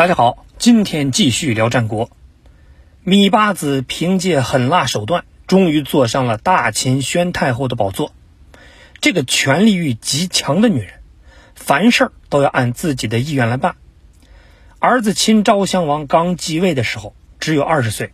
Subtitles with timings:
[0.00, 2.08] 大家好，今天继续聊战国。
[3.04, 8.14] 芈八子凭借狠辣手段，终于坐上了大秦宣太后的宝座。
[9.02, 10.94] 这个权力欲极强的女人，
[11.54, 13.76] 凡事都要按自己的意愿来办。
[14.78, 18.10] 儿子秦昭襄王刚继位的时候只有二十岁，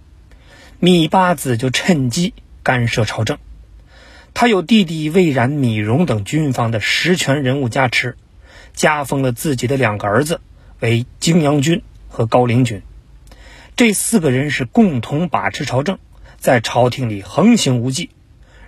[0.81, 2.35] 芈八子就趁机
[2.65, 3.39] 干涉朝政。
[4.35, 8.17] 他有弟弟魏冉、芈戎等军方的实权人物加持，
[8.75, 10.41] 加封了自己的两个儿子。
[10.81, 12.83] 为泾阳君和高陵君，
[13.77, 15.99] 这四个人是共同把持朝政，
[16.39, 18.11] 在朝廷里横行无忌，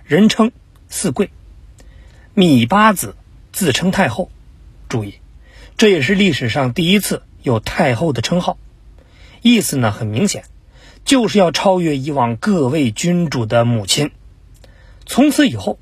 [0.03, 0.51] 人称
[0.87, 1.29] 四贵。
[2.35, 3.15] 芈八子
[3.51, 4.31] 自称太后，
[4.87, 5.15] 注意，
[5.77, 8.57] 这也是历史上第一次有太后的称号。
[9.41, 10.45] 意思呢很明显，
[11.05, 14.11] 就是要超越以往各位君主的母亲。
[15.05, 15.79] 从此以后，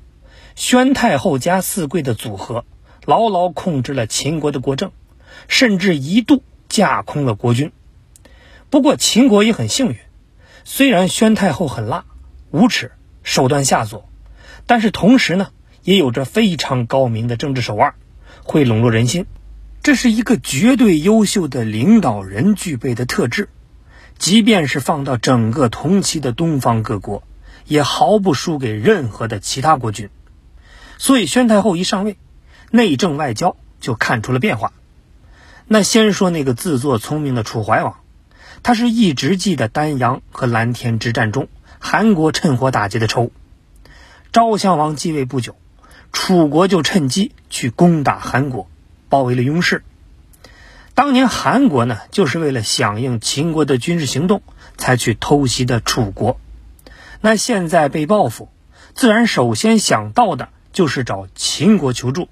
[0.56, 2.64] 宣太后加四贵的组合，
[3.04, 4.92] 牢牢控制了秦国的国政。
[5.48, 7.72] 甚至一度架空了国君。
[8.70, 9.96] 不过秦国也很幸运，
[10.64, 12.04] 虽然宣太后很辣、
[12.50, 14.08] 无耻、手段下作，
[14.66, 15.50] 但是同时呢，
[15.82, 17.94] 也有着非常高明的政治手腕，
[18.42, 19.26] 会笼络人心。
[19.82, 23.48] 这是一个绝对优秀的领导人具备的特质。
[24.18, 27.22] 即便是放到整个同期的东方各国，
[27.64, 30.10] 也毫不输给任何的其他国君。
[30.98, 32.18] 所以宣太后一上位，
[32.72, 34.72] 内政外交就看出了变化。
[35.70, 37.98] 那先说那个自作聪明的楚怀王，
[38.62, 41.46] 他是一直记得丹阳和蓝田之战中
[41.78, 43.30] 韩国趁火打劫的仇。
[44.32, 45.56] 昭襄王继位不久，
[46.10, 48.66] 楚国就趁机去攻打韩国，
[49.10, 49.82] 包围了雍氏。
[50.94, 54.40] 当年韩国呢，就是为了响应秦国的军事行动
[54.78, 56.40] 才去偷袭的楚国。
[57.20, 58.48] 那现在被报复，
[58.94, 62.30] 自然首先想到的就是找秦国求助。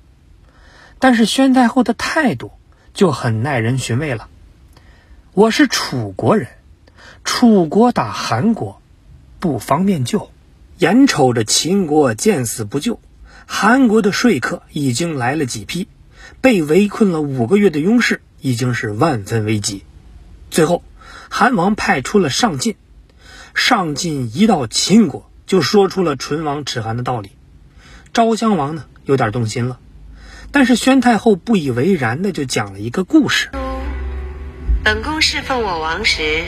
[0.99, 2.53] 但是宣太后的态度。
[2.97, 4.31] 就很耐人寻味了。
[5.35, 6.49] 我是楚国人，
[7.25, 8.81] 楚国打韩国，
[9.39, 10.31] 不方便救。
[10.79, 12.99] 眼瞅着秦国见死不救，
[13.45, 15.89] 韩国的说客已经来了几批，
[16.41, 19.85] 被围困了五个月的雍氏已经是万分危急。
[20.51, 20.83] 最后，
[21.29, 22.77] 韩王派出了上进，
[23.55, 27.33] 上进一到秦国，就说出了唇亡齿寒的道理。
[28.15, 29.79] 昭襄王呢，有点动心了。
[30.53, 33.51] 但是宣太后不以为然的就讲了一个故事。
[34.83, 36.45] 本宫侍奉我王时，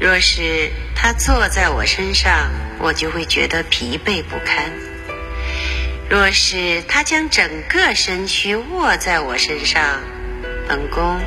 [0.00, 4.70] 若是他坐在我身上，我就会觉得疲惫不堪；
[6.08, 10.00] 若是他将整个身躯卧在我身上，
[10.66, 11.20] 本宫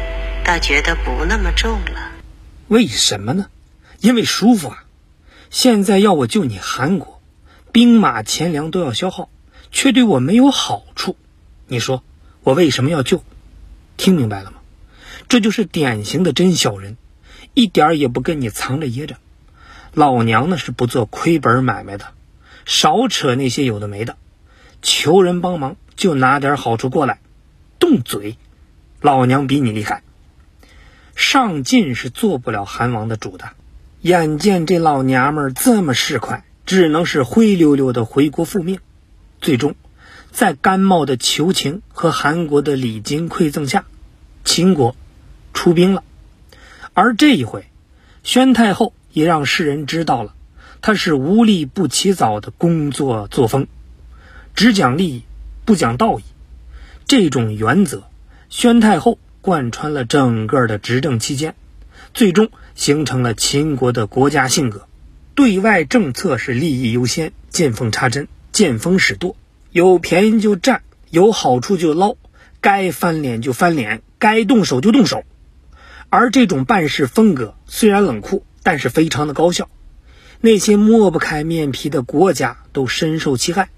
[0.44, 2.12] 倒觉得不那么重了。
[2.68, 3.48] 为什么呢？
[4.00, 4.84] 因为舒服啊！
[5.50, 7.22] 现在要我救你韩国，
[7.72, 9.30] 兵马钱粮都要消耗，
[9.72, 11.16] 却对我没有好处。
[11.68, 12.04] 你说
[12.42, 13.24] 我为什么要救？
[13.96, 14.58] 听明白了吗？
[15.30, 16.98] 这就是典型的真小人，
[17.54, 19.16] 一点儿也不跟你藏着掖着。
[19.94, 22.08] 老娘呢是不做亏本买卖的，
[22.66, 24.18] 少扯那些有的没的。
[24.82, 27.20] 求人帮忙就拿点好处过来，
[27.80, 28.38] 动嘴，
[29.00, 30.04] 老娘比你厉害。
[31.16, 33.52] 上进是做不了韩王的主的。
[34.02, 38.80] 眼见这老娘们这么市侩，只能是灰溜溜的回国复命。
[39.40, 39.76] 最终。
[40.34, 43.86] 在甘茂的求情和韩国的礼金馈赠下，
[44.44, 44.96] 秦国
[45.54, 46.04] 出兵了。
[46.94, 47.68] 而这一回，
[48.24, 50.34] 宣太后也让世人知道了，
[50.82, 53.68] 她是无利不起早的工作作风，
[54.56, 55.22] 只讲利益，
[55.66, 56.24] 不讲道义。
[57.06, 58.04] 这种原则，
[58.50, 61.54] 宣太后贯穿了整个的执政期间，
[62.16, 64.88] 最终形成了秦国的国家性格。
[65.36, 69.36] 对外政策是利益优先，见缝插针，见风使舵。
[69.74, 72.16] 有便宜就占，有好处就捞，
[72.62, 75.24] 该翻脸就翻脸，该动手就动手。
[76.12, 79.68] 而这种办事风格虽然冷酷，但是非常的高效。
[80.42, 83.70] 那些抹不开面皮的国家都深受其害。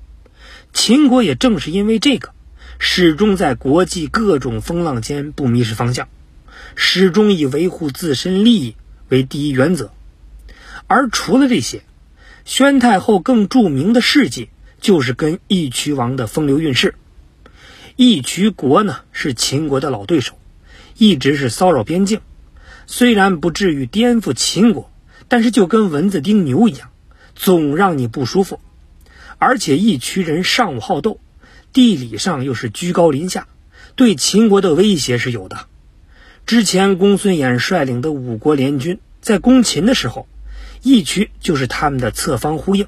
[0.73, 2.31] 秦国也正是因为这个，
[2.77, 6.09] 始终在国际各种风浪间不迷失方向，
[6.75, 8.75] 始终以维护自身利益
[9.07, 9.91] 为第一原则。
[10.87, 11.83] 而除了这些，
[12.43, 14.49] 宣太后更著名的事迹。
[14.85, 16.93] 就是跟义渠王的风流韵事。
[17.95, 20.37] 义渠国呢是秦国的老对手，
[20.95, 22.21] 一直是骚扰边境。
[22.85, 24.91] 虽然不至于颠覆秦国，
[25.27, 26.91] 但是就跟蚊子叮牛一样，
[27.33, 28.59] 总让你不舒服。
[29.39, 31.19] 而且义渠人尚武好斗，
[31.73, 33.47] 地理上又是居高临下，
[33.95, 35.65] 对秦国的威胁是有的。
[36.45, 40.27] 之前公孙衍率领的五国联军在攻秦的时候，
[40.83, 42.85] 义渠就是他们的侧方呼应。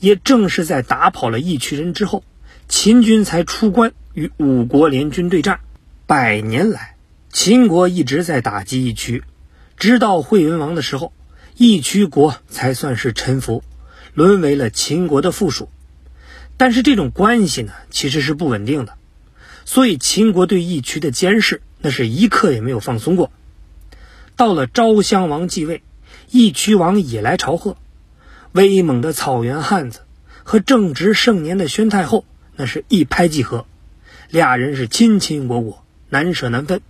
[0.00, 2.24] 也正是在打跑了义渠人之后，
[2.68, 5.60] 秦军才出关与五国联军对战。
[6.06, 6.96] 百年来，
[7.30, 9.22] 秦国一直在打击义渠，
[9.76, 11.12] 直到惠文王的时候，
[11.56, 13.62] 义渠国才算是臣服，
[14.14, 15.68] 沦为了秦国的附属。
[16.56, 18.94] 但是这种关系呢，其实是不稳定的，
[19.64, 23.30] 所以秦国对义渠的监视，那是一刻也没有放松过。
[24.36, 25.82] 到了昭襄王继位，
[26.30, 27.76] 义渠王也来朝贺，
[28.52, 30.00] 威猛的草原汉子
[30.42, 32.24] 和正值盛年的宣太后，
[32.56, 33.66] 那是一拍即合，
[34.28, 36.80] 俩人是卿卿我我，难舍难分。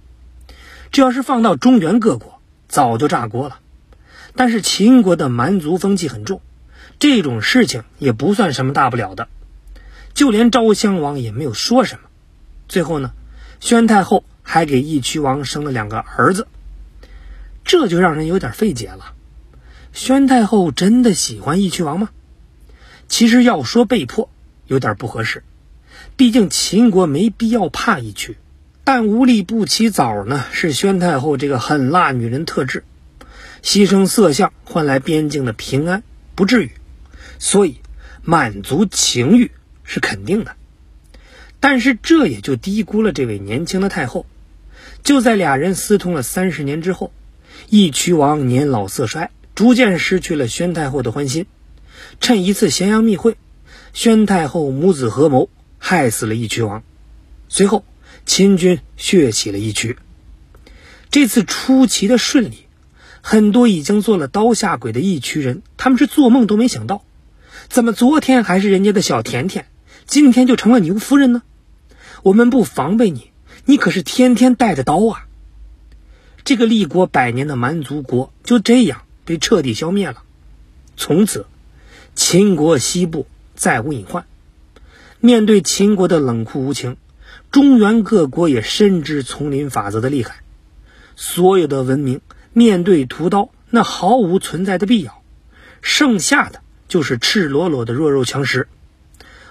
[0.91, 3.59] 这要是放到中原各国，早就炸锅了。
[4.35, 6.41] 但是秦国的蛮族风气很重，
[6.99, 9.29] 这种事情也不算什么大不了的。
[10.15, 12.09] 就连昭襄王也没有说什么。
[12.69, 13.13] 最后呢，
[13.61, 16.47] 宣太后还给义渠王生了两个儿子，
[17.65, 19.13] 这就让人有点费解了。
[19.93, 22.11] 宣太后真的喜欢义渠王吗？
[23.09, 24.31] 其实要说被迫，
[24.67, 25.43] 有点不合适。
[26.17, 28.37] 毕竟秦国没必要怕义渠，
[28.85, 32.85] 但无利不起早呢，是宣太后这个狠辣女人特质。
[33.63, 36.03] 牺牲色相换来边境的平安，
[36.35, 36.71] 不至于。
[37.39, 37.77] 所以
[38.23, 39.51] 满足情欲。
[39.93, 40.55] 是肯定的，
[41.59, 44.25] 但是这也就低估了这位年轻的太后。
[45.03, 47.13] 就在俩人私通了三十年之后，
[47.69, 51.45] 义渠王年老色衰，逐渐失去了宣太后的欢心。
[52.19, 53.37] 趁一次咸阳密会，
[53.93, 56.83] 宣太后母子合谋，害死了义渠王。
[57.51, 57.85] 随后，
[58.25, 59.99] 秦军血洗了义渠。
[61.11, 62.69] 这次出奇的顺利，
[63.21, 67.05] 很多已经做了刀下鬼的义渠人，他们是做梦都没想到，
[67.69, 69.67] 怎么昨天还是人家的小甜甜？
[70.07, 71.43] 今天就成了牛夫人呢？
[72.23, 73.31] 我们不防备你，
[73.67, 75.27] 你可是天天带着刀啊！
[76.45, 80.23] 这个立国百年的蛮族国就这样被彻底消灭了。
[80.97, 81.47] 从此，
[82.15, 84.27] 秦国西部再无隐患。
[85.21, 86.97] 面对秦国的冷酷无情，
[87.51, 90.41] 中原各国也深知丛林法则的厉害。
[91.17, 92.21] 所有的文明
[92.53, 95.23] 面对屠刀，那毫无存在的必要，
[95.83, 98.69] 剩下的就是赤裸裸的弱肉强食。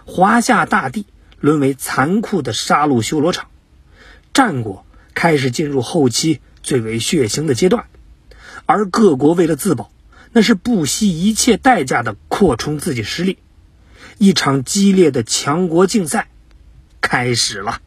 [0.06, 1.06] 华夏大地
[1.40, 3.50] 沦为残酷的杀戮修罗场，
[4.34, 7.86] 战国开始进入后期最为血腥的阶段，
[8.70, 9.90] 而各国为了自保，
[10.32, 13.40] 那是不惜一切代价的扩充自己实力。
[14.20, 16.28] 一场激烈的强国竞赛
[17.02, 17.82] 开始了。